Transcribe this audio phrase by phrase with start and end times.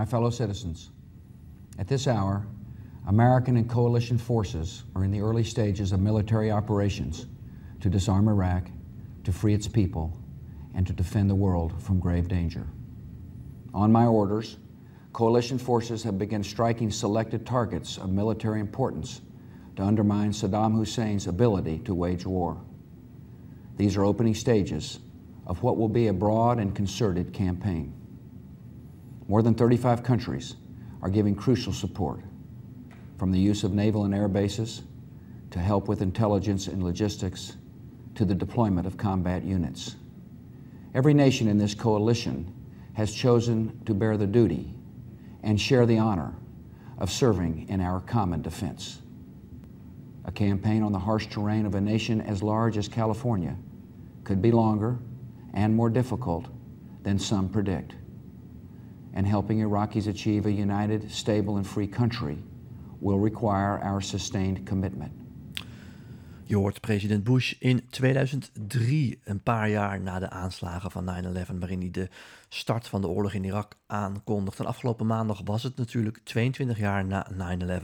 [0.00, 0.88] my fellow citizens,
[1.78, 2.46] at this hour,
[3.08, 7.26] American and coalition forces are in the early stages of military operations
[7.82, 8.64] to disarm Iraq,
[9.24, 10.16] to free its people,
[10.74, 12.66] and to defend the world from grave danger.
[13.74, 14.56] On my orders,
[15.12, 19.20] coalition forces have begun striking selected targets of military importance
[19.76, 22.58] to undermine Saddam Hussein's ability to wage war.
[23.76, 24.98] These are opening stages
[25.46, 27.99] of what will be a broad and concerted campaign.
[29.30, 30.56] More than 35 countries
[31.02, 32.18] are giving crucial support,
[33.16, 34.82] from the use of naval and air bases
[35.52, 37.56] to help with intelligence and logistics
[38.16, 39.94] to the deployment of combat units.
[40.96, 42.52] Every nation in this coalition
[42.94, 44.74] has chosen to bear the duty
[45.44, 46.34] and share the honor
[46.98, 49.00] of serving in our common defense.
[50.24, 53.56] A campaign on the harsh terrain of a nation as large as California
[54.24, 54.98] could be longer
[55.54, 56.46] and more difficult
[57.04, 57.94] than some predict.
[59.14, 62.36] And helping Iraqis achieve a united, stable, and free country
[63.00, 65.12] will require our sustained commitment.
[66.50, 71.80] Je hoort president Bush in 2003, een paar jaar na de aanslagen van 9-11, waarin
[71.80, 72.08] hij de
[72.48, 74.62] start van de oorlog in Irak aankondigde.
[74.62, 77.26] En afgelopen maandag was het natuurlijk 22 jaar na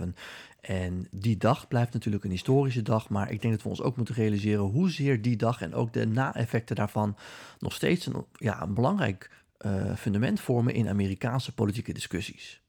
[0.08, 0.12] 9-11.
[0.60, 3.96] En die dag blijft natuurlijk een historische dag, maar ik denk dat we ons ook
[3.96, 7.16] moeten realiseren hoezeer die dag en ook de na-effecten daarvan
[7.58, 12.62] nog steeds een, ja, een belangrijk uh, fundament vormen in Amerikaanse politieke discussies.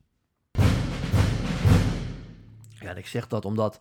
[2.79, 3.79] Ja, ik zeg dat omdat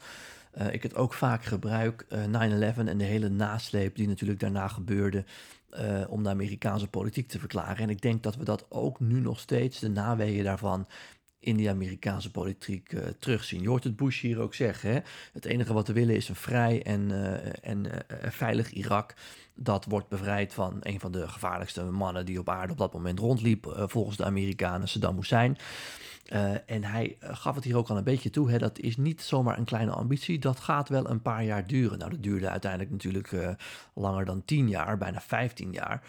[0.58, 4.68] uh, ik het ook vaak gebruik, uh, 9-11 en de hele nasleep die natuurlijk daarna
[4.68, 5.24] gebeurde,
[6.08, 7.76] om de Amerikaanse politiek te verklaren.
[7.76, 10.86] En ik denk dat we dat ook nu nog steeds, de nawegen daarvan,
[11.40, 13.62] in die Amerikaanse politiek uh, terugzien.
[13.62, 14.90] Je hoort het Bush hier ook zeggen.
[14.90, 15.00] Hè?
[15.32, 17.92] Het enige wat we willen is een vrij en, uh, en uh,
[18.30, 19.14] veilig Irak.
[19.54, 23.18] Dat wordt bevrijd van een van de gevaarlijkste mannen die op aarde op dat moment
[23.18, 25.56] rondliep, volgens de Amerikanen, Saddam Hussein.
[26.66, 28.50] en hij gaf het hier ook al een beetje toe.
[28.50, 28.58] Hè?
[28.58, 30.38] Dat is niet zomaar een kleine ambitie.
[30.38, 31.98] Dat gaat wel een paar jaar duren.
[31.98, 33.56] Nou, dat duurde uiteindelijk natuurlijk
[33.94, 36.02] langer dan tien jaar, bijna 15 jaar.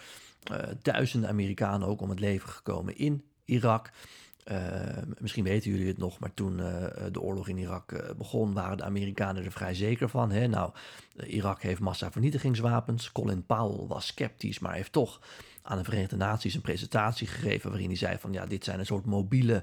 [0.82, 3.90] duizenden Amerikanen ook om het leven gekomen in Irak.
[4.50, 4.58] Uh,
[5.18, 8.84] misschien weten jullie het nog, maar toen uh, de oorlog in Irak begon, waren de
[8.84, 10.30] Amerikanen er vrij zeker van.
[10.30, 10.46] Hè?
[10.46, 10.72] Nou,
[11.26, 13.12] Irak heeft massavernietigingswapens.
[13.12, 15.20] Colin Powell was sceptisch, maar heeft toch
[15.62, 18.86] aan de Verenigde Naties een presentatie gegeven waarin hij zei van ja, dit zijn een
[18.86, 19.62] soort mobiele.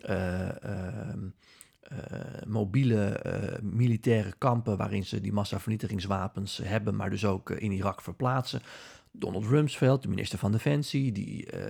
[0.00, 1.18] Ehm,
[2.46, 3.20] mobiele
[3.62, 8.62] militaire kampen waarin ze die massavernietigingswapens hebben, maar dus ook in Irak verplaatsen.
[9.12, 11.60] Donald Rumsfeld, de minister van Defensie, die uh,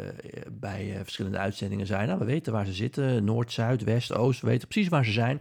[0.52, 4.40] bij uh, verschillende uitzendingen zei: Nou, we weten waar ze zitten, Noord, Zuid, West, Oost,
[4.40, 5.40] we weten precies waar ze zijn.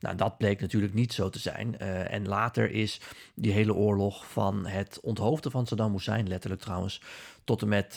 [0.00, 1.76] Nou, dat bleek natuurlijk niet zo te zijn.
[1.80, 3.00] Uh, en later is
[3.34, 7.02] die hele oorlog van het onthoofden van Saddam Hussein, letterlijk trouwens,
[7.44, 7.94] tot en met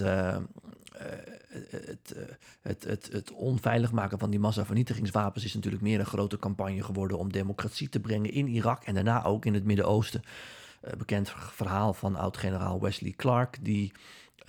[1.70, 2.16] het,
[2.62, 7.18] het, het, het, onveilig maken van die massavernietigingswapens is natuurlijk meer een grote campagne geworden
[7.18, 10.24] om democratie te brengen in Irak en daarna ook in het Midden-Oosten.
[10.84, 13.92] Uh, bekend verhaal van oud-generaal Wesley Clark, die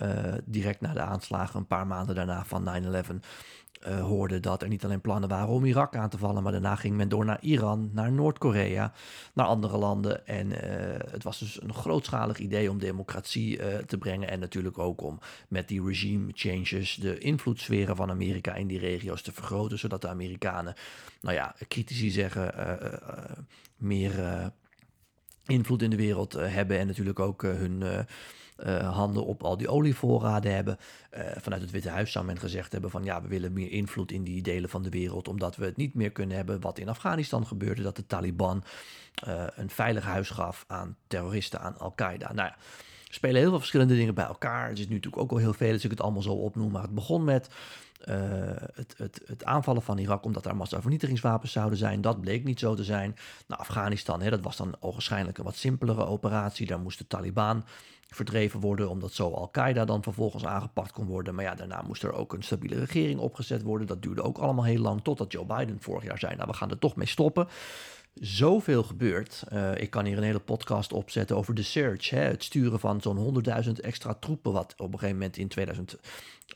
[0.01, 3.19] uh, direct na de aanslagen, een paar maanden daarna van 9-11, uh,
[3.81, 6.75] eh, hoorde dat er niet alleen plannen waren om Irak aan te vallen, maar daarna
[6.75, 8.93] ging men door naar Iran, naar Noord-Korea,
[9.33, 10.27] naar andere landen.
[10.27, 10.51] En
[11.11, 15.67] het was dus een grootschalig idee om democratie te brengen en natuurlijk ook om met
[15.67, 20.73] die regime changes de invloedssferen van Amerika in die regio's te vergroten, zodat de Amerikanen,
[21.21, 22.53] nou ja, critici zeggen,
[23.77, 24.13] meer
[25.45, 29.57] invloed in de wereld uh, hebben en natuurlijk ook uh, hun uh, handen op al
[29.57, 30.77] die olievoorraden hebben.
[31.37, 34.23] vanuit het Witte Huis zou men gezegd hebben van ja, we willen meer invloed in
[34.23, 37.47] die delen van de wereld, omdat we het niet meer kunnen hebben wat in Afghanistan
[37.47, 38.63] gebeurde, dat de Taliban
[39.55, 42.33] een veilig huis gaf aan terroristen, aan Al-Qaeda.
[42.33, 42.55] Nou ja,
[43.09, 44.65] spelen heel veel verschillende dingen bij elkaar.
[44.65, 46.81] Er is nu natuurlijk ook al heel veel, als ik het allemaal zo opnoem, maar
[46.81, 47.49] het begon met
[48.05, 48.15] uh,
[48.73, 52.01] het, het, het, aanvallen van Irak omdat daar massavernietigingswapens zouden zijn.
[52.01, 53.15] Dat bleek niet zo te zijn.
[53.47, 56.67] Nou, Afghanistan, hè, dat was dan ogenschijnlijk een wat simpelere operatie.
[56.67, 57.63] Daar moest de Taliban
[58.07, 61.35] verdreven worden, omdat zo Al-Qaeda dan vervolgens aangepakt kon worden.
[61.35, 63.87] Maar ja, daarna moest er ook een stabiele regering opgezet worden.
[63.87, 66.69] Dat duurde ook allemaal heel lang, totdat Joe Biden vorig jaar zei, nou, we gaan
[66.69, 67.47] er toch mee stoppen
[68.13, 69.43] zoveel gebeurt.
[69.53, 72.09] Uh, ik kan hier een hele podcast opzetten over de search.
[72.09, 75.99] Hè, het sturen van zo'n 100.000 extra troepen, wat op een gegeven moment in 2006,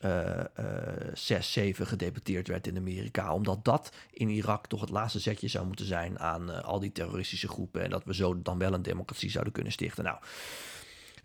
[0.04, 3.34] uh, 2007 gedeputeerd werd in Amerika.
[3.34, 6.92] Omdat dat in Irak toch het laatste zetje zou moeten zijn aan uh, al die
[6.92, 7.82] terroristische groepen.
[7.82, 10.04] En dat we zo dan wel een democratie zouden kunnen stichten.
[10.04, 10.18] Nou,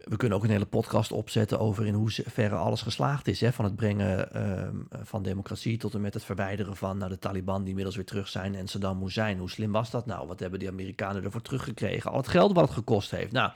[0.03, 3.41] we kunnen ook een hele podcast opzetten over in hoeverre alles geslaagd is.
[3.41, 3.53] Hè?
[3.53, 4.67] Van het brengen uh,
[5.03, 8.27] van democratie tot en met het verwijderen van nou, de Taliban die inmiddels weer terug
[8.27, 9.37] zijn en Saddam Hussein.
[9.37, 10.27] Hoe slim was dat nou?
[10.27, 12.11] Wat hebben die Amerikanen ervoor teruggekregen?
[12.11, 13.31] Al het geld wat het gekost heeft.
[13.31, 13.51] Nou,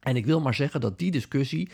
[0.00, 1.70] en ik wil maar zeggen dat die discussie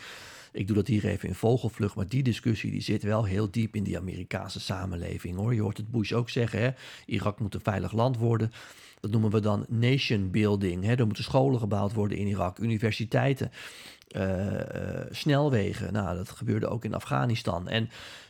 [0.55, 3.75] Ik doe dat hier even in vogelvlucht, maar die discussie die zit wel heel diep
[3.75, 5.53] in die Amerikaanse samenleving hoor.
[5.53, 6.69] Je hoort het Bush ook zeggen, hè?
[7.05, 8.51] Irak moet een veilig land worden.
[8.99, 10.83] Dat noemen we dan nation building.
[10.83, 10.95] Hè?
[10.95, 13.51] Er moeten scholen gebouwd worden in Irak, universiteiten,
[14.11, 14.61] uh,
[15.09, 15.93] snelwegen.
[15.93, 17.67] Nou, dat gebeurde ook in Afghanistan.
[17.67, 17.89] En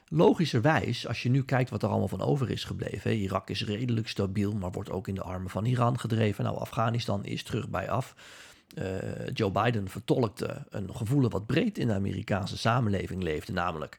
[0.10, 3.18] logischerwijs, als je nu kijkt wat er allemaal van over is gebleven.
[3.18, 6.44] Irak is redelijk stabiel, maar wordt ook in de armen van Iran gedreven.
[6.44, 8.16] Nou, Afghanistan is terug bij af.
[8.76, 8.86] Uh,
[9.34, 13.98] Joe Biden vertolkte een gevoel wat breed in de Amerikaanse samenleving leefde, namelijk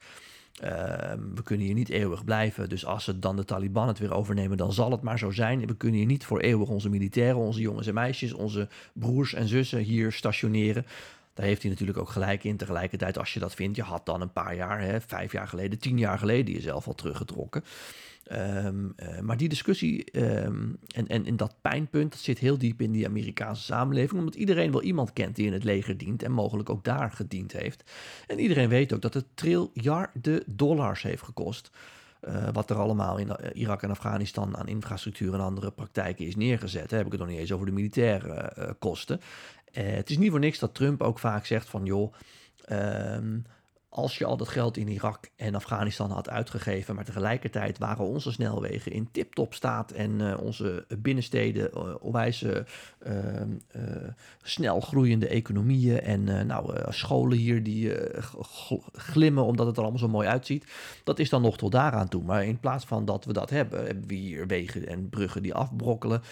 [0.60, 2.68] Ehm, we kunnen hier niet eeuwig blijven.
[2.68, 5.66] Dus als het dan de Taliban het weer overnemen, dan zal het maar zo zijn.
[5.66, 9.48] We kunnen hier niet voor eeuwig onze militairen, onze jongens en meisjes, onze broers en
[9.48, 10.86] zussen hier stationeren.
[11.34, 12.56] Daar heeft hij natuurlijk ook gelijk in.
[12.56, 15.78] Tegelijkertijd, als je dat vindt, je had dan een paar jaar, hè, vijf jaar geleden,
[15.78, 17.64] tien jaar geleden, jezelf al teruggetrokken.
[18.32, 22.80] Um, uh, maar die discussie um, en, en, en dat pijnpunt, dat zit heel diep
[22.80, 26.32] in die Amerikaanse samenleving, omdat iedereen wel iemand kent die in het leger dient en
[26.32, 27.90] mogelijk ook daar gediend heeft.
[28.26, 31.70] En iedereen weet ook dat het triljarden dollars heeft gekost.
[32.28, 36.36] Uh, wat er allemaal in uh, Irak en Afghanistan aan infrastructuur en andere praktijken is
[36.36, 36.88] neergezet.
[36.88, 39.20] Daar heb ik het nog niet eens over de militaire kosten.
[39.72, 42.12] het is niet voor niks dat Trump ook vaak zegt van joh,
[42.72, 43.44] um,
[43.88, 48.32] als je al dat geld in Irak en Afghanistan had uitgegeven, maar tegelijkertijd waren onze
[48.32, 52.58] snelwegen in tip-top staat en uh, onze binnensteden uh, onwijs uh,
[54.42, 57.92] snel groeiende economieën en nou, scholen hier die
[58.92, 60.66] glimmen omdat het er allemaal zo mooi uitziet.
[61.04, 62.22] Dat is dan nog tot daaraan toe.
[62.22, 65.54] Maar in plaats van dat we dat hebben, hebben we hier wegen en bruggen die
[65.54, 66.22] afbrokkelen.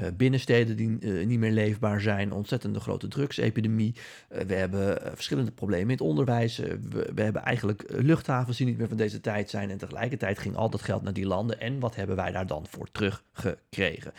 [0.00, 3.94] Uh, binnensteden die uh, niet meer leefbaar zijn, ontzettende grote drugsepidemie.
[4.32, 6.56] Uh, we hebben verschillende problemen in het onderwijs.
[6.56, 9.70] We, we, hebben eigenlijk luchthavens die niet meer van deze tijd zijn.
[9.70, 11.60] En tegelijkertijd ging al dat geld naar die landen.
[11.60, 14.12] En wat hebben wij daar dan voor teruggekregen?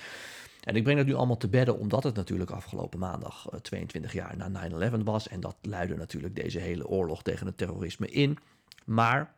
[0.64, 4.38] En ik breng dat nu allemaal te bedden, omdat het natuurlijk afgelopen maandag 22 jaar
[4.38, 5.28] na 9-11 was.
[5.28, 8.38] En dat luidde natuurlijk deze hele oorlog tegen het terrorisme in.
[8.86, 9.36] Maar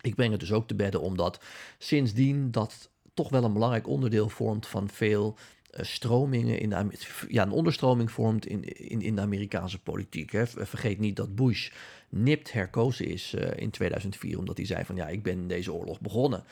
[0.00, 1.44] ik breng het dus ook te bedden, omdat
[1.78, 5.36] sindsdien dat toch wel een belangrijk onderdeel vormt van veel
[5.80, 6.92] stromingen in
[7.28, 10.32] ja, een onderstroming vormt in, in, in de Amerikaanse politiek.
[10.32, 10.46] Hè.
[10.46, 11.70] Vergeet niet dat Bush
[12.08, 16.00] nipt herkozen is uh, in 2004, omdat hij zei van ja, ik ben deze oorlog
[16.00, 16.44] begonnen.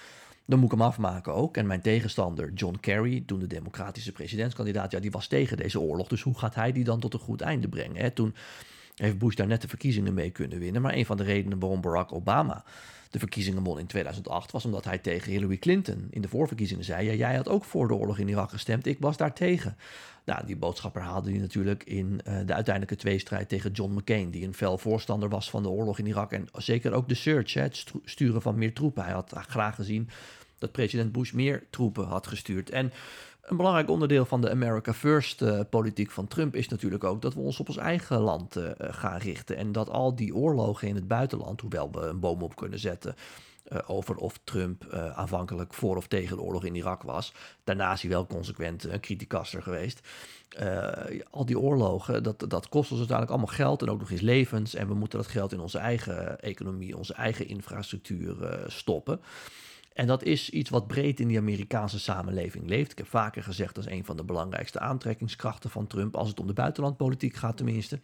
[0.45, 1.57] Dan moet ik hem afmaken ook.
[1.57, 6.09] En mijn tegenstander John Kerry, toen de democratische presidentskandidaat, ja, die was tegen deze oorlog.
[6.09, 8.03] Dus hoe gaat hij die dan tot een goed einde brengen?
[8.03, 8.11] Hè?
[8.11, 8.35] Toen
[8.95, 10.83] heeft Bush daar net de verkiezingen mee kunnen winnen.
[10.83, 12.65] Maar een van de redenen waarom Barack Obama
[13.13, 17.07] de verkiezingen won in 2008 was omdat hij tegen Hillary Clinton in de voorverkiezingen zei:
[17.07, 19.77] ja, jij had ook voor de oorlog in Irak gestemd, ik was daar tegen.
[20.25, 24.47] Nou, die boodschap herhaalde hij natuurlijk in uh, de uiteindelijke tweestrijd tegen John McCain, die
[24.47, 27.85] een fel voorstander was van de oorlog in Irak en zeker ook de surge, het
[28.05, 29.05] sturen van meer troepen.
[29.05, 30.09] Hij had graag gezien
[30.59, 32.71] dat president Bush meer troepen had gestuurd.
[32.71, 32.93] En
[33.43, 37.35] een belangrijk onderdeel van de America First uh, politiek van Trump is natuurlijk ook dat
[37.35, 39.57] we ons op ons eigen land uh, gaan richten.
[39.57, 43.15] En dat al die oorlogen in het buitenland, hoewel we een boom op kunnen zetten
[43.87, 47.35] over of Trump aanvankelijk voor of tegen de oorlog in Irak was.
[47.65, 50.01] Daarna is hij wel consequent een criticaster geweest.
[51.31, 54.75] al die oorlogen, dat, dat kost ons uiteindelijk allemaal geld en ook nog eens levens.
[54.75, 59.21] En we moeten dat geld in onze eigen economie, onze eigen infrastructuur stoppen.
[59.95, 62.93] En dat is iets wat breed in die Amerikaanse samenleving leeft.
[62.93, 66.41] Ik heb vaker gezegd, dat is een van de belangrijkste aantrekkingskrachten van Trump, als het
[66.41, 68.01] om de buitenlandpolitiek gaat tenminste.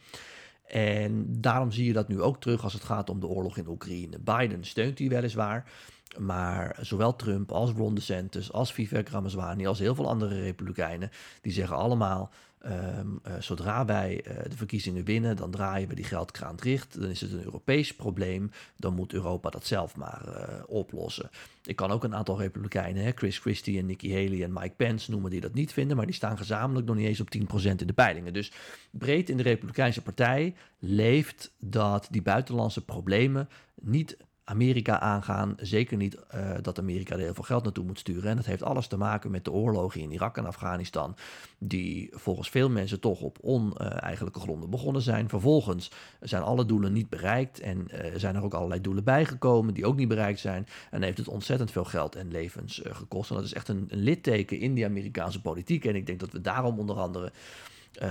[0.66, 3.68] En daarom zie je dat nu ook terug als het gaat om de oorlog in
[3.68, 4.18] Oekraïne.
[4.18, 5.70] Biden steunt die weliswaar,
[6.18, 11.52] maar zowel Trump als Ron DeSantis, als Vivek Ramaswamy, als heel veel andere republikeinen, die
[11.52, 12.30] zeggen allemaal,
[12.66, 17.00] um, uh, zodra wij uh, de verkiezingen winnen, dan draaien we die geldkraan dicht.
[17.00, 21.30] Dan is het een Europees probleem, dan moet Europa dat zelf maar uh, oplossen.
[21.64, 25.10] Ik kan ook een aantal republikeinen, hè, Chris Christie en Nikki Haley en Mike Pence
[25.10, 27.40] noemen, die dat niet vinden, maar die staan gezamenlijk nog niet eens op 10%
[27.76, 28.32] in de peilingen.
[28.32, 28.52] Dus
[28.90, 33.48] breed in de Republikeinse Partij leeft dat die buitenlandse problemen
[33.80, 34.16] niet
[34.48, 35.54] Amerika aangaan.
[35.60, 38.30] Zeker niet uh, dat Amerika er heel veel geld naartoe moet sturen.
[38.30, 41.16] En dat heeft alles te maken met de oorlogen in Irak en Afghanistan.
[41.58, 45.28] Die volgens veel mensen toch op oneigenlijke gronden begonnen zijn.
[45.28, 45.90] Vervolgens
[46.20, 47.60] zijn alle doelen niet bereikt.
[47.60, 50.66] En uh, zijn er ook allerlei doelen bijgekomen die ook niet bereikt zijn.
[50.90, 53.30] En heeft het ontzettend veel geld en levens uh, gekost.
[53.30, 55.84] En dat is echt een, een, litteken in die Amerikaanse politiek.
[55.84, 57.32] En ik denk dat we daarom onder andere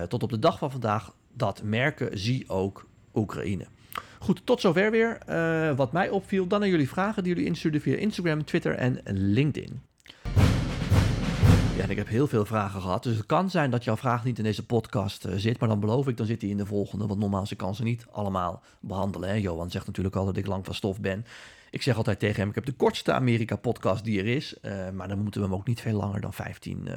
[0.07, 2.19] tot op de dag van vandaag dat merken.
[2.19, 3.65] Zie ook Oekraïne.
[4.27, 5.17] Goed, tot zover weer.
[5.29, 6.47] Uh, wat mij opviel.
[6.47, 9.81] Dan naar jullie vragen die jullie instuurden via Instagram, Twitter en LinkedIn.
[11.75, 13.03] Ja, en ik heb heel veel vragen gehad.
[13.03, 15.59] Dus het kan zijn dat jouw vraag niet in deze podcast uh, zit.
[15.59, 17.07] Maar dan beloof ik, dan zit hij in de volgende.
[17.07, 19.29] Want normaal kan ze niet allemaal behandelen.
[19.29, 19.35] Hè?
[19.35, 21.25] Johan zegt natuurlijk al dat ik lang van stof ben.
[21.71, 24.55] Ik zeg altijd tegen hem, ik heb de kortste Amerika-podcast die er is.
[24.61, 26.87] Uh, maar dan moeten we hem ook niet veel langer dan 15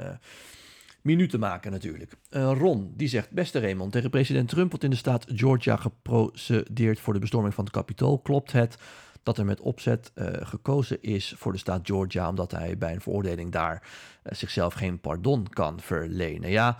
[1.02, 2.12] minuten maken natuurlijk.
[2.30, 7.00] Uh, Ron, die zegt, beste Raymond, tegen president Trump wordt in de staat Georgia geprocedeerd
[7.00, 8.18] voor de bestorming van het kapitool.
[8.18, 8.76] Klopt het
[9.22, 13.00] dat er met opzet uh, gekozen is voor de staat Georgia, omdat hij bij een
[13.00, 16.50] veroordeling daar uh, zichzelf geen pardon kan verlenen?
[16.50, 16.78] Ja,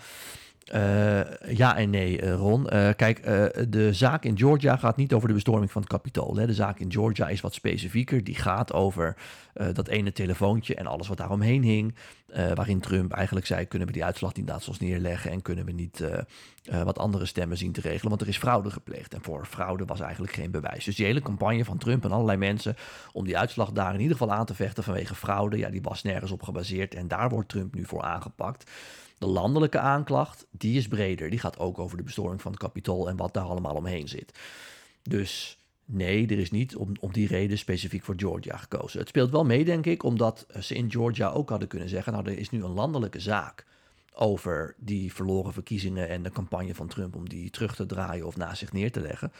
[0.74, 1.20] uh,
[1.56, 2.60] ja en nee, uh, Ron.
[2.60, 3.22] Uh, kijk,
[3.68, 6.32] de zaak in Georgia gaat niet over de bestorming van het kapitool.
[6.32, 8.24] De zaak in Georgia is wat specifieker.
[8.24, 9.16] Die gaat over
[9.72, 11.94] dat ene telefoontje en alles wat daaromheen hing.
[12.54, 16.04] waarin Trump eigenlijk zei: kunnen we die uitslagdienstels neerleggen en kunnen we niet
[16.84, 18.08] wat andere stemmen zien te regelen?
[18.08, 19.14] Want er is fraude gepleegd.
[19.14, 20.84] En voor fraude was eigenlijk geen bewijs.
[20.84, 22.76] Dus die hele campagne van Trump en allerlei mensen
[23.12, 26.02] om die uitslag daar in ieder geval aan te vechten vanwege fraude, ja, die was
[26.02, 26.94] nergens op gebaseerd.
[26.94, 28.70] En daar wordt Trump nu voor aangepakt.
[29.20, 31.30] De landelijke aanklacht, die is breder.
[31.30, 34.38] Die gaat ook over de bestorming van het kapitool en wat daar allemaal omheen zit.
[35.02, 38.98] Dus nee, er is niet om, om die reden specifiek voor Georgia gekozen.
[38.98, 42.26] Het speelt wel mee, denk ik, omdat ze in Georgia ook hadden kunnen zeggen: Nou,
[42.26, 43.66] er is nu een landelijke zaak
[44.14, 48.36] over die verloren verkiezingen en de campagne van Trump om die terug te draaien of
[48.36, 49.32] naast zich neer te leggen.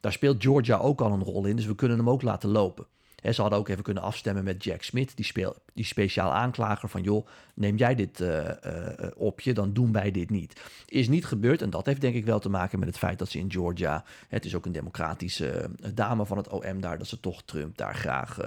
[0.00, 2.86] Daar speelt Georgia ook al een rol in, dus we kunnen hem ook laten lopen.
[3.34, 7.02] Ze hadden ook even kunnen afstemmen met Jack Smith, die, speel, die speciaal aanklager van
[7.02, 8.50] joh, neem jij dit uh,
[9.14, 10.60] op je, dan doen wij dit niet.
[10.86, 13.28] Is niet gebeurd en dat heeft denk ik wel te maken met het feit dat
[13.28, 17.20] ze in Georgia, het is ook een democratische dame van het OM daar, dat ze
[17.20, 18.38] toch Trump daar graag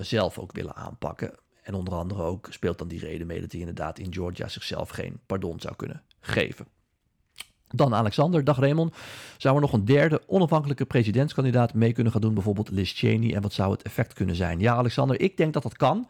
[0.00, 1.34] zelf ook willen aanpakken.
[1.62, 4.88] En onder andere ook speelt dan die reden mee dat hij inderdaad in Georgia zichzelf
[4.88, 6.66] geen pardon zou kunnen geven.
[7.76, 8.94] Dan Alexander, dag Raymond.
[9.36, 13.34] Zou er nog een derde onafhankelijke presidentskandidaat mee kunnen gaan doen, bijvoorbeeld Liz Cheney?
[13.34, 14.60] En wat zou het effect kunnen zijn?
[14.60, 16.06] Ja, Alexander, ik denk dat dat kan.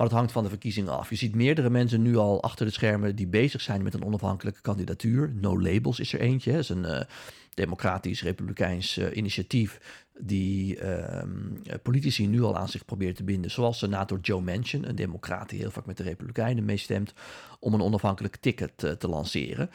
[0.00, 1.10] Maar het hangt van de verkiezingen af.
[1.10, 4.60] Je ziet meerdere mensen nu al achter de schermen die bezig zijn met een onafhankelijke
[4.60, 5.32] kandidatuur.
[5.34, 6.52] No Labels is er eentje.
[6.52, 7.00] Dat is een uh,
[7.54, 9.80] democratisch-republikeins uh, initiatief
[10.20, 11.22] die uh,
[11.82, 13.50] politici nu al aan zich probeert te binden.
[13.50, 17.14] Zoals senator Joe Manchin, een democraat die heel vaak met de Republikeinen meestemt,
[17.58, 19.70] om een onafhankelijk ticket te, te lanceren.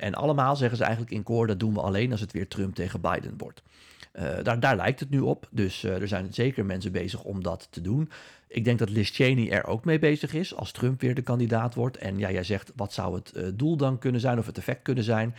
[0.00, 2.74] En allemaal zeggen ze eigenlijk in koor, dat doen we alleen als het weer Trump
[2.74, 3.62] tegen Biden wordt.
[4.18, 5.48] Uh, daar, daar, lijkt het nu op.
[5.50, 8.10] Dus uh, er zijn zeker mensen bezig om dat te doen.
[8.48, 11.74] Ik denk dat Liz Cheney er ook mee bezig is als Trump weer de kandidaat
[11.74, 11.96] wordt.
[11.96, 14.82] En ja, jij zegt, wat zou het uh, doel dan kunnen zijn of het effect
[14.82, 15.34] kunnen zijn?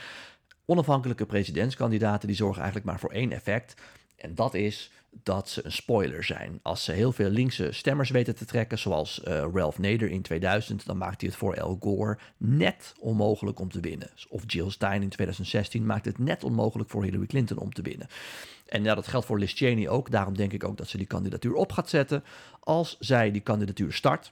[0.65, 3.81] Onafhankelijke presidentskandidaten die zorgen eigenlijk maar voor één effect.
[4.15, 4.91] En dat is
[5.23, 6.59] dat ze een spoiler zijn.
[6.61, 10.85] Als ze heel veel linkse stemmers weten te trekken, zoals uh, Ralph Nader in 2000,
[10.85, 14.09] dan maakt hij het voor Al Gore net onmogelijk om te winnen.
[14.29, 18.07] Of Jill Stein in 2016 maakt het net onmogelijk voor Hillary Clinton om te winnen.
[18.65, 20.11] En ja, dat geldt voor Liz Cheney ook.
[20.11, 22.23] Daarom denk ik ook dat ze die kandidatuur op gaat zetten.
[22.59, 24.31] Als zij die kandidatuur start,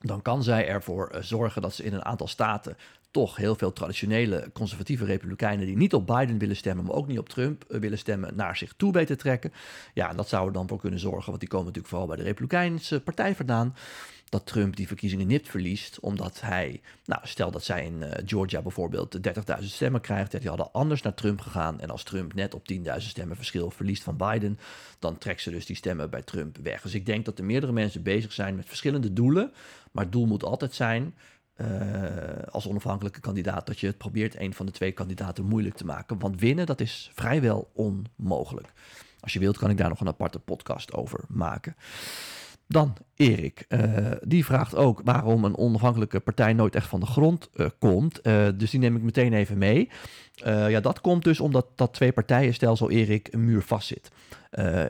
[0.00, 2.76] dan kan zij ervoor uh, zorgen dat ze in een aantal staten
[3.10, 7.18] toch heel veel traditionele conservatieve republikeinen die niet op Biden willen stemmen, maar ook niet
[7.18, 9.52] op Trump uh, willen stemmen, naar zich toe weten trekken.
[9.94, 12.16] Ja, en dat zou er dan voor kunnen zorgen, want die komen natuurlijk vooral bij
[12.16, 13.74] de Republikeinse partij vandaan
[14.28, 18.62] dat Trump die verkiezingen nipt verliest, omdat hij, nou stel dat zij in uh, Georgia
[18.62, 19.18] bijvoorbeeld
[19.60, 21.80] 30.000 stemmen krijgt, die hadden anders naar Trump gegaan.
[21.80, 24.58] En als Trump net op 10.000 stemmen verschil verliest van Biden,
[24.98, 26.82] dan trekt ze dus die stemmen bij Trump weg.
[26.82, 29.52] Dus ik denk dat er meerdere mensen bezig zijn met verschillende doelen,
[29.92, 31.14] maar het doel moet altijd zijn
[31.60, 31.66] uh,
[32.50, 36.18] als onafhankelijke kandidaat dat je het probeert een van de twee kandidaten moeilijk te maken.
[36.18, 38.72] Want winnen, dat is vrijwel onmogelijk.
[39.20, 41.76] Als je wilt, kan ik daar nog een aparte podcast over maken.
[42.70, 43.64] Dan Erik.
[43.68, 48.20] Uh, die vraagt ook waarom een onafhankelijke partij nooit echt van de grond uh, komt.
[48.22, 49.88] Uh, dus die neem ik meteen even mee.
[50.44, 54.10] ja, dat komt dus omdat dat twee partijenstelsel, Erik, een muur vastzit.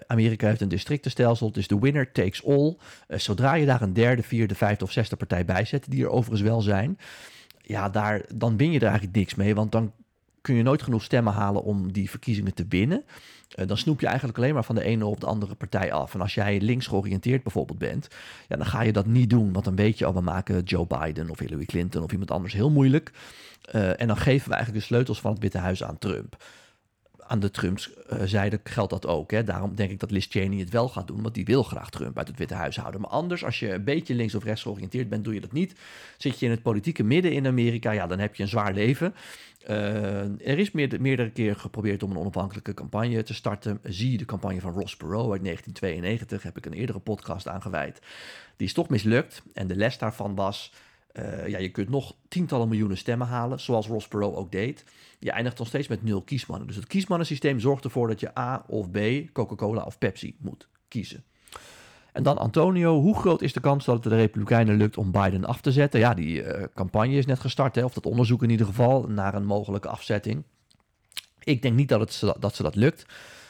[0.06, 2.76] Amerika heeft een districtenstelsel, is de winner takes all.
[3.08, 6.49] zodra je daar een derde, vierde, vijfde of zesde partij bij zet, die er overigens
[6.49, 6.99] wel zijn,
[7.62, 9.92] ja, daar, dan win je er eigenlijk niks mee, want dan
[10.40, 13.04] kun je nooit genoeg stemmen halen om die verkiezingen te winnen.
[13.57, 16.14] Uh, dan snoep je eigenlijk alleen maar van de ene of de andere partij af.
[16.14, 18.09] En als jij links georiënteerd bijvoorbeeld bent,
[18.49, 19.52] ja, dan ga je dat niet doen.
[19.52, 22.52] Want dan weet je al, we maken Joe Biden of Hillary Clinton of iemand anders
[22.52, 23.12] heel moeilijk.
[23.75, 26.37] Uh, en dan geven we eigenlijk de sleutels van het Witte Huis aan Trump.
[27.30, 29.30] Aan de Trumps uh, zijde geldt dat ook.
[29.30, 29.44] Hè.
[29.44, 32.18] Daarom denk ik dat Liz Cheney het wel gaat doen, want die wil graag Trump
[32.18, 33.00] uit het Witte Huis houden.
[33.00, 35.75] Maar anders, als je een beetje links of rechts georiënteerd bent, doe je dat niet.
[36.16, 39.14] Zit je in het politieke midden in Amerika, ja, dan heb je een zwaar leven.
[39.70, 43.80] Uh, er is meer, meerdere keer geprobeerd om een onafhankelijke campagne te starten.
[43.82, 48.00] Zie de campagne van Ross Perot uit 1992, heb ik een eerdere podcast aangeweid.
[48.56, 50.73] Die is toch mislukt en de les daarvan was...
[51.19, 54.85] Uh, ja, je kunt nog tientallen miljoenen stemmen halen, zoals Ross Perot ook deed.
[55.19, 56.67] Je eindigt nog steeds met nul kiesmannen.
[56.67, 58.99] Dus het kiesmannensysteem zorgt ervoor dat je A of B,
[59.33, 61.25] Coca-Cola of Pepsi moet kiezen.
[62.13, 65.45] En dan Antonio, hoe groot is de kans dat het de Republikeinen lukt om Biden
[65.45, 66.01] af te zetten?
[66.01, 69.35] Ja, die uh, campagne is net gestart, hè, of dat onderzoek in ieder geval, naar
[69.35, 70.43] een mogelijke afzetting.
[71.43, 73.07] Ik denk niet dat, het, dat ze dat lukt.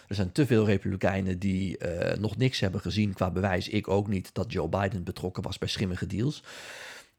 [0.09, 3.69] Er zijn te veel Republikeinen die uh, nog niks hebben gezien qua bewijs.
[3.69, 6.43] Ik ook niet dat Joe Biden betrokken was bij schimmige deals.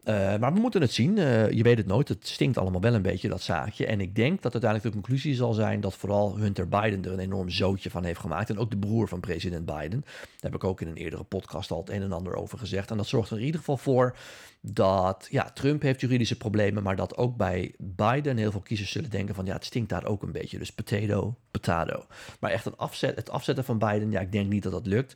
[0.03, 1.18] Uh, maar we moeten het zien.
[1.18, 2.08] Uh, je weet het nooit.
[2.08, 3.86] Het stinkt allemaal wel een beetje, dat zaakje.
[3.86, 7.20] En ik denk dat uiteindelijk de conclusie zal zijn dat vooral Hunter Biden er een
[7.20, 8.50] enorm zootje van heeft gemaakt.
[8.50, 10.01] En ook de broer van president Biden.
[10.01, 12.91] Daar heb ik ook in een eerdere podcast al het een en ander over gezegd.
[12.91, 14.15] En dat zorgt er in ieder geval voor
[14.62, 19.10] dat ja, Trump heeft juridische problemen, maar dat ook bij Biden heel veel kiezers zullen
[19.10, 20.58] denken van ja, het stinkt daar ook een beetje.
[20.58, 22.06] Dus potato, potato.
[22.39, 25.15] Maar echt een afzet, het afzetten van Biden, ja, ik denk niet dat dat lukt.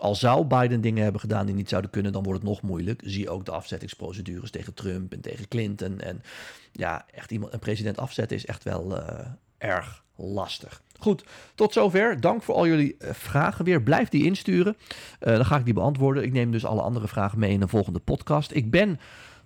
[0.00, 3.02] Al zou Biden dingen hebben gedaan die niet zouden kunnen, dan wordt het nog moeilijk.
[3.04, 6.00] Zie ook de afzettingsprocedures tegen Trump en tegen Clinton.
[6.00, 6.22] En
[6.72, 9.18] ja, echt iemand, een president afzetten is echt wel uh,
[9.58, 10.82] erg lastig.
[10.98, 12.20] Goed, tot zover.
[12.20, 13.82] Dank voor al jullie uh, vragen weer.
[13.82, 14.76] Blijf die insturen.
[15.20, 16.22] Uh, dan ga ik die beantwoorden.
[16.22, 18.52] Ik neem dus alle andere vragen mee in een volgende podcast.
[18.52, 19.00] Ik ben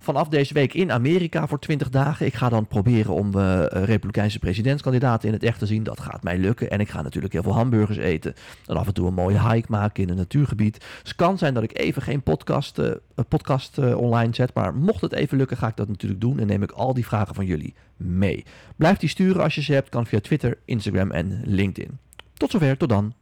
[0.04, 2.26] vanaf deze week in Amerika voor 20 dagen.
[2.26, 5.82] Ik ga dan proberen om uh, Republikeinse presidentskandidaten in het echt te zien.
[5.82, 6.70] Dat gaat mij lukken.
[6.70, 8.34] En ik ga natuurlijk heel veel hamburgers eten.
[8.66, 10.78] En af en toe een mooie hike maken in een natuurgebied.
[10.78, 12.90] Dus het kan zijn dat ik even geen podcast, uh,
[13.28, 14.54] podcast uh, online zet.
[14.54, 16.38] Maar mocht het even lukken, ga ik dat natuurlijk doen.
[16.38, 18.44] En neem ik al die vragen van jullie mee.
[18.76, 19.88] Blijf die sturen als je ze hebt.
[19.88, 21.98] Kan via Twitter, Instagram en LinkedIn.
[22.34, 23.14] Tot zover, tot dan.